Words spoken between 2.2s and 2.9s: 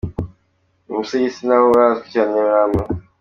i Nyamirambo.